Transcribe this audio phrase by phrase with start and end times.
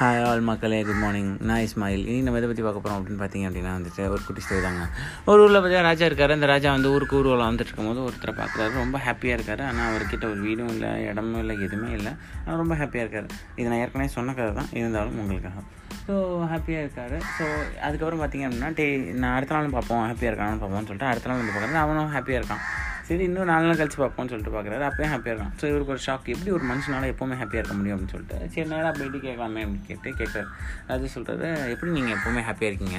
[0.00, 2.02] Hi all மக்களே good morning நான் இஸ்மாயில்.
[2.10, 4.84] இனி நம்ம எதை பற்றி பார்க்க போகிறோம் அப்படின்னு பார்த்தீங்க அப்படின்னா வந்துட்டு ஒரு குட்டி ஸ்டோரி தாங்க.
[5.30, 6.34] ஒரு ஊரில் பார்த்தா ராஜா இருக்கார்.
[6.34, 8.72] அந்த ராஜா வந்து ஊருக்கு ஊர்வலம் வந்துட்டு இருக்கும்போது ஒருத்தரை பார்க்குறாரு.
[8.82, 9.62] ரொம்ப ஹாப்பியாக இருக்கார்.
[9.70, 12.12] ஆனால் அவர்கிட்ட ஒரு வீடும் இல்லை இடமும் இல்லை எதுவுமே இல்லை.
[12.44, 13.28] ஆனால் ரொம்ப ஹாப்பியாக இருக்கார்.
[13.60, 14.70] இது நான் ஏற்கனவே சொன்ன கதை தான்.
[14.80, 15.64] இருந்தாலும் உங்களுக்காக.
[16.06, 16.14] ஸோ
[16.52, 17.16] ஹாப்பியாக இருக்கார்.
[17.38, 17.46] ஸோ
[17.86, 18.86] அதுக்கப்புறம் பார்த்தீங்க அப்படின்னா டே
[19.22, 20.04] நான் அடுத்த நாளும் பார்ப்போம்.
[20.10, 22.62] ஹாப்பியாக இருக்கானு பார்ப்போம்னு சொல்லிட்டு அடுத்த நாள் வந்து பார்க்குறது அவனும் ஹாப்பியாக இருக்கான்.
[23.08, 24.84] சரி இன்னும் நாலு நாள் கழிச்சு பார்ப்போம்னு சொல்லிட்டு பார்க்குறாரு.
[24.88, 25.52] அப்பயும் ஹாப்பியாக இருக்கான்.
[25.60, 28.92] ஸோ இவருக்கு ஒரு ஷாக் எப்படி ஒரு மனுஷனால எப்போவுமே ஹாப்பியாக இருக்க முடியும் அப்படின்னு சொல்லிட்டு சரி நேராக
[28.98, 30.50] போயிட்டு கேட்கலாமே அப்படின்னு கேட்டு கேட்குறாரு.
[30.94, 32.98] அது சொல்கிறாரு எப்படி நீங்கள் எப்போவுமே ஹாப்பியாக இருக்கீங்க?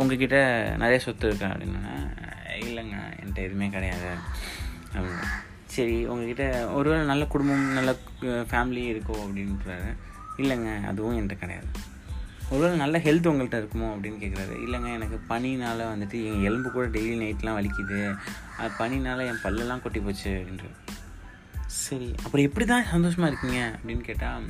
[0.00, 0.38] உங்ககிட்ட
[0.82, 1.48] நிறைய சொத்து இருக்கா.
[1.54, 1.94] அப்படின்னா
[2.66, 4.10] இல்லைங்க என்கிட்ட எதுவுமே கிடையாது.
[4.96, 5.30] அப்படின்னு.
[5.74, 6.44] சரி உங்ககிட்ட
[6.78, 7.90] ஒரு நல்ல குடும்பம் நல்ல
[8.50, 9.90] ஃபேமிலி இருக்கோ அப்படின்றாரு.
[10.42, 11.68] இல்லைங்க அதுவும் என்கிட்ட கிடையாது.
[12.52, 17.16] ஒருவேளை நல்ல ஹெல்த் உங்கள்கிட்ட இருக்குமோ அப்படின்னு கேட்குறாரு இல்லைங்க எனக்கு பனினால் வந்துட்டு என் எலும்பு கூட டெய்லி
[17.22, 18.16] நைட்லாம் வலிக்குது.
[18.58, 20.64] அது பனினால் என் பல்லெல்லாம் கொட்டி போச்சு அப்படின்ற
[21.66, 24.42] சரி அப்புறம் எப்படி தான் சந்தோஷமாக இருக்கீங்க அப்படின்னு கேட்டால்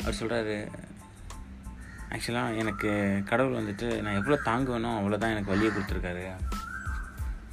[0.00, 0.68] அவர் சொல்கிறாரு
[2.10, 6.24] ஆக்சுவலாக எனக்கு கடவுள் வந்துட்டு நான் எவ்வளோ தாங்குவேனோ அவ்வளோதான் எனக்கு வழியை கொடுத்துருக்காரு.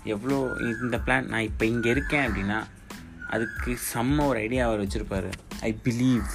[0.04, 2.64] எவ்வளோ இந்த பிளான் நான் இப்போ இங்கே இருக்கேன் அப்படின்னா
[3.30, 5.32] அதுக்கு செம்ம ஒரு ஐடியா அவர் வச்சுருப்பார்.
[5.62, 6.30] I believe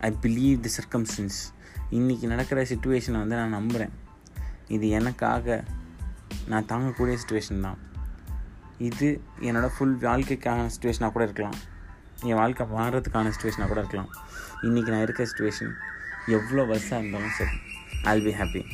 [0.00, 1.38] I believe the circumstances
[1.90, 3.90] இன்றைக்கி நடக்கிற சுச்சுவேஷனை வந்து நான் நம்புகிறேன்
[4.68, 5.64] இது எனக்காக
[6.48, 7.78] நான் தாங்கக்கூடிய சுச்சுவேஷன் தான்.
[8.78, 11.54] இது என்னோடய ஃபுல் வாழ்க்கைக்கான சுச்சுவேஷனாக கூட இருக்கலாம்.
[12.22, 14.10] என் வாழ்க்கை மாறுறதுக்கான சுச்சுவேஷனாக கூட இருக்கலாம்.
[14.62, 15.72] இன்றைக்கி நான் இருக்கிற சுச்சுவேஷன்
[16.26, 17.50] எவ்வளோ வருஷம் இருந்தாலும் சரி
[18.02, 18.64] I be happy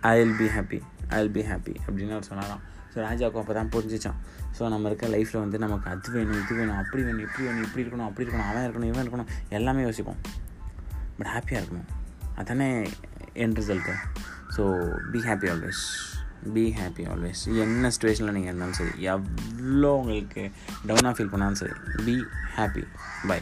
[0.00, 2.62] I will be happy I will be happy அப்படின்னு அவர் சொன்னாராம்.
[2.94, 4.18] ஸோ ராஜாவுக்கு அப்போ தான் புரிஞ்சிச்சான்
[4.58, 7.84] ஸோ நம்ம இருக்க லைஃப்பில் வந்து நமக்கு அது வேணும் இது வேணும் அப்படி வேணும் இப்படி வேணும் இப்படி
[7.84, 10.20] இருக்கணும் அப்படி இருக்கணும் அவன் இருக்கணும் இவன் இருக்கணும் எல்லாமே யோசிப்போம்.
[11.18, 11.88] பட் ஹாப்பியாக இருக்கணும்.
[12.36, 12.68] அதானே
[13.34, 13.94] என் result
[14.56, 14.62] so
[15.12, 15.82] be happy always
[16.54, 20.42] be happy always என்ன சுச்சுவேஷனில் நீங்கள் இருந்தாலும் சரி எவ்வளோ உங்களுக்கு
[20.86, 22.16] டவுனாக ஃபீல் பண்ணாலும் சரி பி
[22.56, 22.84] ஹாப்பி
[23.28, 23.40] பை